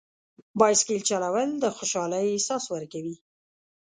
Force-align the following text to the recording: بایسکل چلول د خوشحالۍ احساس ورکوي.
بایسکل 0.59 1.01
چلول 1.09 1.49
د 1.63 1.63
خوشحالۍ 1.77 2.25
احساس 2.31 2.63
ورکوي. 2.69 3.15